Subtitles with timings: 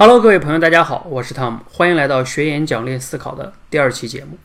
[0.00, 4.38] Hello，各位朋友，大家好，我是汤姆，欢迎来到学演讲练思考的第二期节目。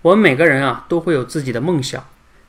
[0.00, 2.02] 我们每个人啊都会有自己的梦想，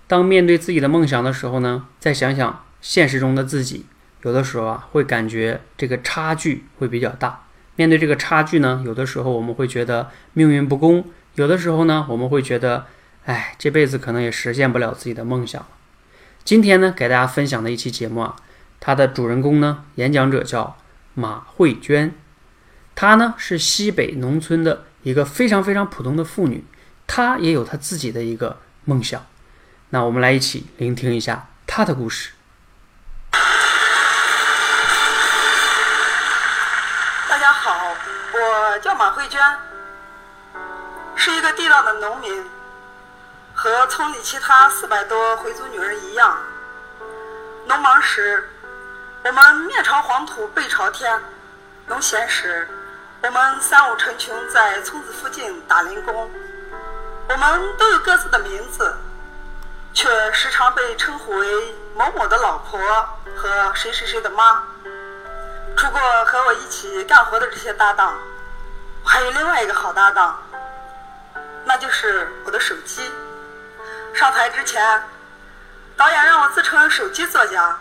[0.07, 3.85] 当面对自己的梦想的时候呢，再想想现实中的自己，
[4.21, 7.41] 有的时候啊会感觉这个差距会比较大。
[7.75, 11.03] 面对这个差距呢，有的时候我们会觉得命运不公，
[11.33, 12.85] 有的时候呢我们会觉得，
[13.25, 15.67] 哎，这辈子可能也实现不了自己的梦想了。
[16.45, 18.37] 今天呢，给大家分享的一期节目啊，
[18.79, 20.77] 它的主人公呢，演讲者叫
[21.15, 22.13] 马慧娟。
[22.95, 26.65] 她呢是西北农村的一个非常非常普通的妇女，
[27.05, 29.25] 她也有她自己的一个梦想。
[29.89, 32.31] 那我们来一起聆听一下她的故事。
[37.29, 37.93] 大家好，
[38.33, 39.41] 我叫马慧娟，
[41.17, 42.45] 是一个地道的农民，
[43.53, 46.37] 和村里其他四百多回族女人一样，
[47.67, 48.49] 农忙时
[49.25, 51.19] 我们面朝黄土背朝天，
[51.87, 52.65] 农闲时。
[53.21, 56.29] 我们三五成群在村子附近打零工，
[57.29, 58.95] 我们都有各自的名字，
[59.93, 62.79] 却时常被称呼为某某的老婆
[63.35, 64.63] 和谁谁谁的妈。
[65.75, 68.15] 除过和我一起干活的这些搭档，
[69.03, 70.39] 我还有另外一个好搭档，
[71.65, 73.11] 那就是我的手机。
[74.13, 75.03] 上台之前，
[75.97, 77.75] 导演让我自称手机作家，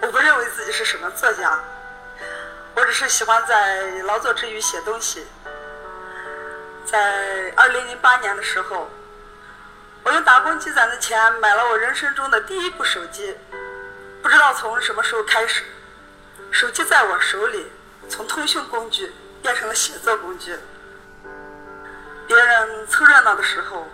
[0.00, 1.58] 我不认为自己是什么作家。
[2.80, 5.26] 我只是喜欢在劳作之余写东西。
[6.86, 8.88] 在二零零八年的时候，
[10.02, 13.36] 我用打工积攒的钱买了我人生中的第一部手机。
[14.22, 15.62] 不知道从什么时候开始，
[16.50, 17.70] 手机在我手里
[18.08, 20.56] 从通讯工具变成了写作工具。
[22.26, 23.86] 别人凑热闹的时候，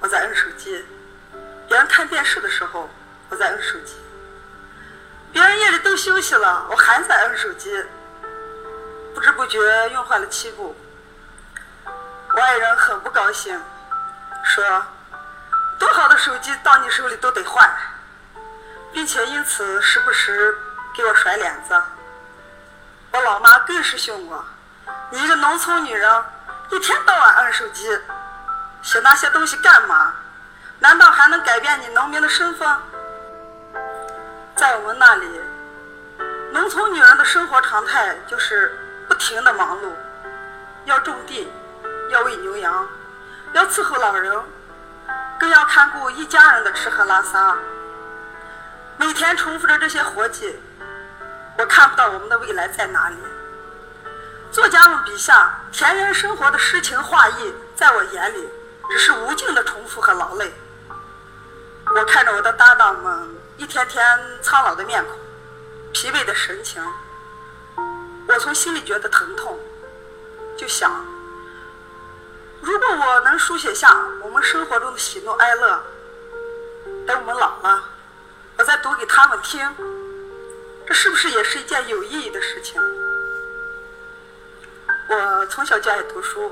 [0.00, 0.82] 我在摁手机；
[1.68, 2.88] 别人看电视的时候，
[3.28, 3.96] 我在摁手机；
[5.30, 7.84] 别人夜里都休息了，我还在摁手机。
[9.20, 9.58] 不知不觉
[9.90, 10.74] 用坏了七部，
[12.34, 13.60] 我爱人很不高兴，
[14.42, 14.64] 说
[15.78, 17.70] ：“多好的手机到你手里都得坏，
[18.94, 20.56] 并且因此时不时
[20.94, 21.78] 给我甩脸子。”
[23.12, 24.42] 我老妈更是凶我
[25.12, 26.24] ：“你一个农村女人，
[26.70, 28.00] 一天到晚按手机，
[28.80, 30.14] 写那些东西干嘛？
[30.78, 32.74] 难道还能改变你农民的身份？”
[34.56, 35.40] 在我们那里，
[36.52, 38.86] 农村女人的生活常态就是。
[39.10, 39.90] 不停的忙碌，
[40.84, 41.52] 要种地，
[42.10, 42.86] 要喂牛羊，
[43.52, 44.40] 要伺候老人，
[45.36, 47.56] 更要看顾一家人的吃喝拉撒。
[48.96, 50.56] 每天重复着这些活计，
[51.58, 53.16] 我看不到我们的未来在哪里。
[54.52, 58.48] 作家们笔下田园生活的诗情画意，在我眼里
[58.92, 60.54] 只是无尽的重复和劳累。
[61.96, 65.18] 我看着我的搭档们一天天苍老的面孔，
[65.92, 66.80] 疲惫的神情。
[68.40, 69.60] 从心里觉得疼痛，
[70.56, 71.04] 就想，
[72.62, 75.78] 如果我能书写下我们生活中的喜怒哀乐，
[77.06, 77.84] 等我们老了，
[78.56, 79.70] 我再读给他们听，
[80.86, 82.80] 这是不是也是一件有意义的事情？
[85.10, 86.50] 我从小就爱读书，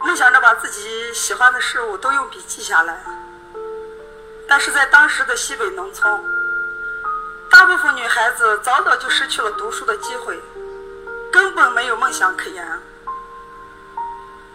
[0.00, 3.02] 梦想着把自己喜欢的事物都用笔记下来，
[4.46, 6.35] 但是在当时的西北农村。
[7.56, 10.38] 大部分女孩子早早就失去了读书的机会，
[11.32, 12.62] 根本没有梦想可言。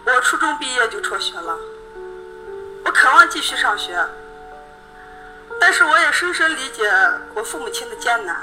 [0.04, 1.58] 我初中毕业就辍学了，
[2.84, 4.00] 我渴望继续上学，
[5.60, 6.88] 但是我也深深理解
[7.34, 8.36] 我父母亲的艰难。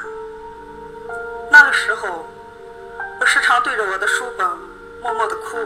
[1.50, 2.30] 那个时候，
[3.22, 4.46] 我时常对着我的书本
[5.02, 5.58] 默默的哭，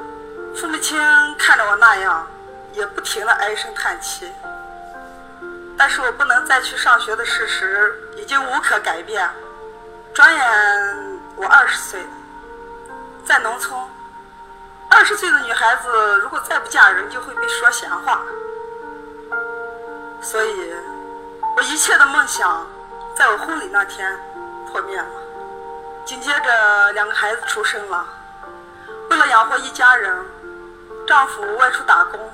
[0.56, 1.02] 父母亲
[1.40, 2.28] 看着我那样，
[2.74, 4.32] 也不停的唉声叹气。
[5.76, 9.30] 但是我不能再去上学的事实已经无可改变。
[10.14, 12.08] 转眼我二十岁，
[13.26, 13.78] 在农村，
[14.90, 18.22] 二十岁的女孩子如果再不嫁人，就会被说闲话。
[20.22, 20.74] 所以，
[21.58, 22.66] 我一切的梦想，
[23.14, 24.18] 在我婚礼那天
[24.72, 25.08] 破灭了。
[26.06, 28.06] 紧接着，两个孩子出生了。
[29.10, 30.26] 为了养活一家人，
[31.06, 32.32] 丈夫外出打工，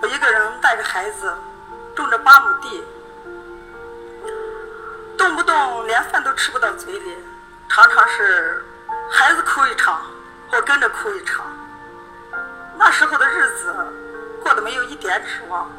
[0.00, 1.34] 我一个人带着孩子。
[1.94, 2.82] 种着八亩地，
[5.16, 7.16] 动不动连饭都吃不到嘴里，
[7.68, 8.64] 常常是
[9.10, 10.02] 孩子哭一场，
[10.52, 11.46] 我跟着哭一场。
[12.76, 13.74] 那时候的日子
[14.42, 15.70] 过得没有一点指望，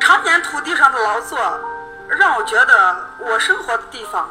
[0.00, 1.38] 常年土地上的劳作，
[2.08, 4.28] 让我觉得我生活的地方，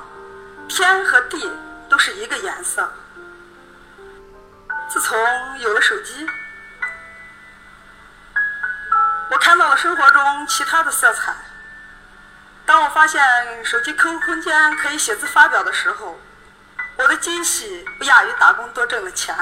[0.68, 1.52] 天和地
[1.90, 2.90] 都是一个颜色。
[4.88, 5.18] 自从
[5.60, 6.28] 有了手机。
[9.32, 11.34] 我看到了生活中其他的色彩。
[12.66, 13.24] 当我发现
[13.64, 16.20] 手机 QQ 空间可以写字发表的时候，
[16.98, 19.36] 我的惊喜不亚于打工多挣的钱。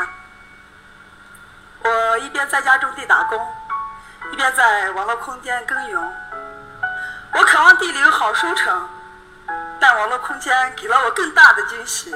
[1.84, 3.48] 我一边在家种地打工，
[4.32, 6.14] 一边在网络空间耕耘。
[7.34, 8.90] 我渴望地里有好收成，
[9.80, 12.14] 但网络空间给了我更大的惊喜。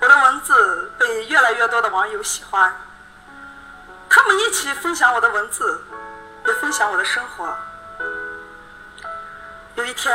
[0.00, 2.72] 我的文字被越来越多的网友喜欢，
[4.08, 5.84] 他们一起分享我的文字，
[6.46, 7.56] 也分享我的生活。
[9.78, 10.12] 有一天，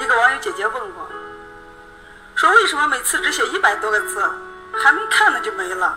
[0.00, 1.08] 一个网友姐姐问我，
[2.34, 4.28] 说为什么每次只写一百多个字，
[4.72, 5.96] 还没看呢就没了？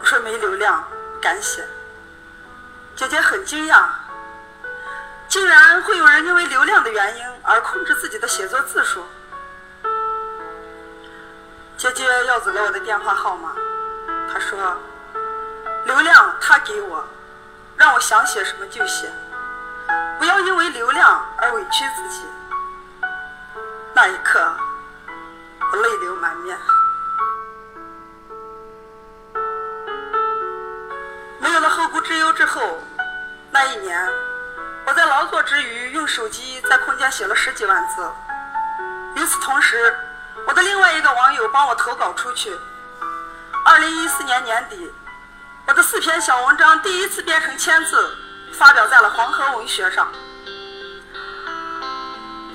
[0.00, 1.66] 我说没流量，不敢写。
[2.94, 3.86] 姐姐很惊讶，
[5.26, 9.04] 竟然会有人因为流量的原因而控制自己的写作字数。
[11.76, 13.52] 姐姐要走了我的电话号码，
[14.32, 14.76] 她说
[15.86, 17.04] ：“流量她给我，
[17.76, 19.10] 让我想写什么就写，
[20.18, 22.24] 不要因为流量而委屈自己。”
[23.94, 24.52] 那一刻，
[25.72, 26.56] 我泪流满面。
[31.38, 32.78] 没有了后顾之忧之后，
[33.50, 34.08] 那一年，
[34.86, 38.08] 我在劳作之余用手机在空间写了十几万字。
[39.16, 39.94] 与此同时，
[40.46, 42.56] 我的另外一个网友帮我投稿出去。
[43.66, 44.90] 二零一四年年底，
[45.66, 48.16] 我的四篇小文章第一次变成千字，
[48.52, 50.10] 发表在了黄河文学上。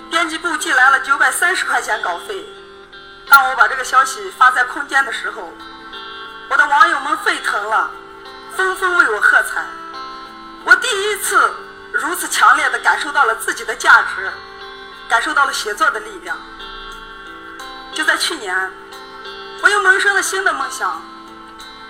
[0.09, 2.45] 编辑部寄来了九百三十块钱稿费。
[3.27, 5.51] 当我把这个消息发在空间的时候，
[6.49, 7.89] 我的网友们沸腾了，
[8.55, 9.65] 纷纷为我喝彩。
[10.63, 11.53] 我第一次
[11.91, 14.31] 如此强烈地感受到了自己的价值，
[15.09, 16.37] 感受到了写作的力量。
[17.93, 18.71] 就在去年，
[19.63, 21.01] 我又萌生了新的梦想。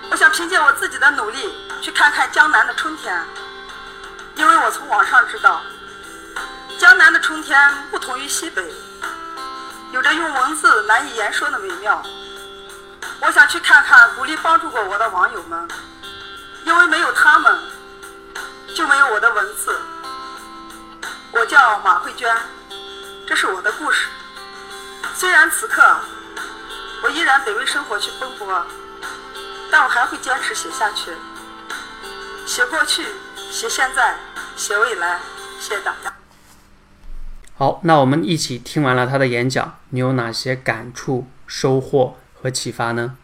[0.09, 3.25] 我想凭借我自己的努力去看看江南的春天，
[4.35, 5.61] 因为我从网上知道，
[6.77, 7.57] 江南的春天
[7.89, 8.73] 不同于西北，
[9.91, 12.03] 有着用文字难以言说的美妙。
[13.21, 15.67] 我想去看看鼓励帮助过我的网友们，
[16.65, 17.57] 因为没有他们，
[18.75, 19.79] 就没有我的文字。
[21.31, 22.35] 我叫马慧娟，
[23.25, 24.07] 这是我的故事。
[25.13, 25.81] 虽然此刻
[27.03, 28.65] 我依然得为生活去奔波，
[29.71, 31.13] 但我还会坚持写下去，
[32.45, 33.07] 写过去，
[33.51, 34.15] 写现在，
[34.55, 35.19] 写未来。
[35.59, 36.13] 谢谢大家。
[37.53, 43.17] 好，那我们一起听完了他的演讲，你有哪些感触、收获和启发呢？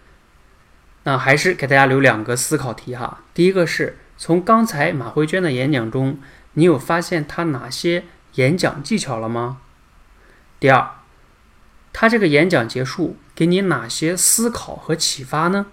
[1.03, 3.19] 那还是给大家留两个思考题哈。
[3.33, 6.19] 第一个是从刚才马慧娟的演讲中，
[6.53, 9.57] 你有发现她哪些演讲技巧了吗？
[10.59, 10.91] 第二。
[11.93, 15.65] 他这个演讲结束，给你哪些思考和启发呢？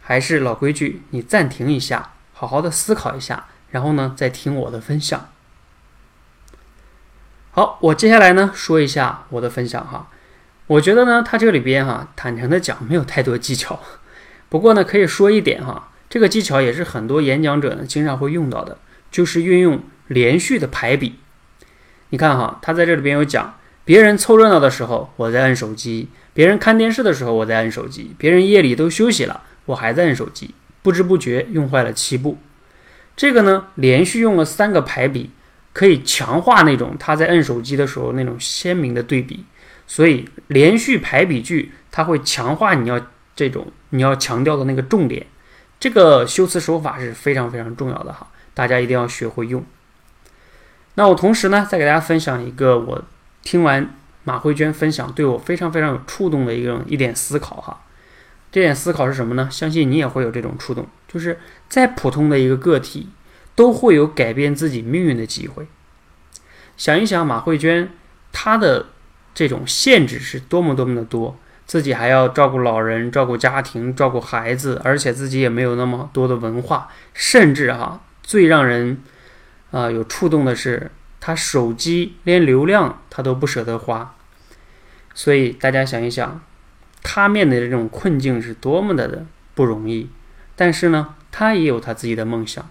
[0.00, 5.28] 还是老规矩，你暂停一下，好好的思考一下，然后呢，再听我的分享。
[7.52, 10.08] 好，我接下来呢，说一下我的分享哈。
[10.66, 13.78] 我觉得呢，他这里边哈，坦诚的讲，没有太多技巧。
[14.48, 18.78] 不过呢，可以说一点哈，这个技巧也是很多演讲者呢经常会用到的，
[19.12, 21.20] 就是运用连续的排比。
[22.08, 23.54] 你看哈，他在这里边有讲。
[23.84, 30.56] 别人凑热闹的时候，我在按手机；别人看电视的时候，我在按手机；别人夜里都休息了，我还在按手机。
[30.82, 32.38] 不知不觉用坏了七步。
[33.16, 35.30] 这个呢，连续用了三个排比，
[35.72, 39.44] 可以强化那种他在摁手机的时候那种鲜明的对比。
[39.86, 43.00] 所以连续排比句，它会强化你要
[43.34, 45.26] 这种你要强调的那个重点。
[45.80, 49.64] 这个修辞手法是非常非常重要的哈，大家一定要学会用。
[50.94, 53.04] 那我同时呢，再给大家分享一个我。
[53.44, 57.82] 听完马慧娟分享，对我非常非常有触动的一个一点思考哈。
[58.52, 59.48] 这点思考是什么呢？
[59.50, 63.08] 相信你也会有这种触动，就是再普通的一个个体，
[63.56, 65.66] 都会有改变自己命运的机会。
[66.76, 67.90] 想一想，马慧娟
[68.30, 68.86] 她的
[69.34, 79.02] 这种限制是多么多么的多，自己还要照顾老人、照顾家庭、照顾孩子，而且自己也没有那么多的文化，甚至哈，最让人
[79.70, 80.90] 啊有触动的是。
[81.24, 84.16] 她手机连流量她都不舍得花，
[85.14, 86.42] 所以大家想一想，
[87.02, 90.08] 他面对的这种困境是多么的不容易。
[90.54, 92.70] 但是呢，他也有他自己的梦想，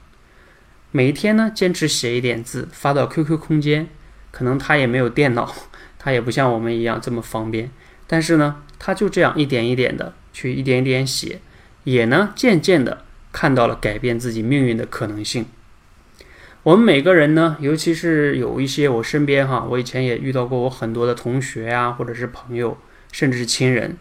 [0.92, 3.88] 每一天呢坚持写一点字发到 QQ 空间。
[4.32, 5.54] 可能他也没有电脑，
[6.00, 7.70] 他也不像我们一样这么方便。
[8.08, 11.42] 但是呢，他就这样一点一点的去一点一点写，
[11.84, 15.46] 也呢渐渐的看到了改变自己命运的可能性。
[16.64, 22.78] 我们每个人呢，尤其是有一些我身边哈，我以前也遇到过我很多的同学呀，或者是朋友，
[23.12, 23.98] 甚至是亲人，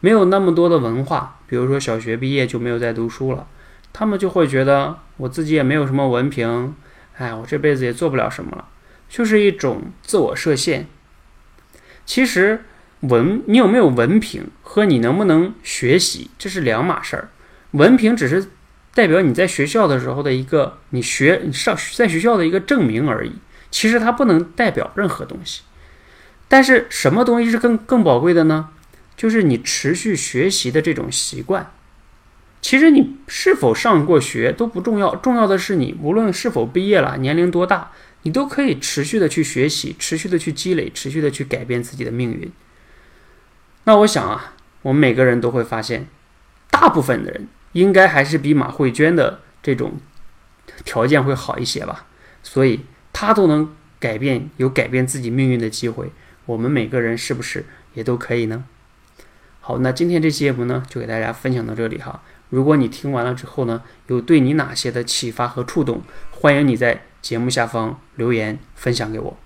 [0.00, 3.46] 没有那么多的文化，比如说小学毕业就没有再读书了，
[3.92, 6.74] 他们就会觉得我自己也没有什么文凭，
[7.16, 8.66] 哎，我这辈子也做不了什么了，
[9.08, 10.86] 就是一种自我设限。
[12.06, 12.64] 其实
[13.00, 17.28] 文，你有没有文凭和你能不能学习，这是两码事儿。
[17.72, 18.48] 文凭只是
[18.94, 23.32] 代表你在学校的时候的一个你学你上在学校的一个证明而已，
[23.70, 25.62] 其实它不能代表任何东西。
[26.48, 28.70] 但是什么东西是更更宝贵的呢？
[29.20, 31.70] 就是你持续学习的这种习惯。
[32.62, 42.50] 其实你是否上过学都不重要，重要的是你无论是否毕业了，年龄多大，你都可以持续的去学习，持续的去积累，持续的去改变自己的命运。
[43.84, 46.08] 那我想啊，我们每个人都会发现，
[46.70, 50.00] 大部分的人应该还是比马慧娟的这种
[50.86, 52.06] 条件会好一些吧。
[52.42, 52.80] 所以
[53.12, 56.10] 她都能改变，有改变自己命运的机会，
[56.46, 58.64] 我们每个人是不是也都可以呢？
[59.60, 62.22] 好，那今天这期节目呢，就给大家分享到这里哈。
[62.48, 69.36] 如果你听完了之后呢，有对你哪些的启发和触动，欢迎你在节目下方留言分享给我。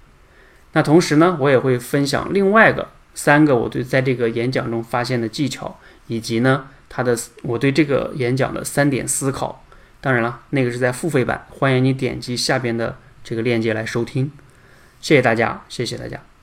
[0.73, 9.65] 那同时呢，我也会分享另外个三个我对在这个演讲中发现的技巧，以及呢他的我对这个演讲的三点思考。
[10.01, 14.31] 当然了，那个是在付费版，欢迎你点击下边的这个链接来收听。
[15.01, 16.34] 谢谢大家，谢谢大家。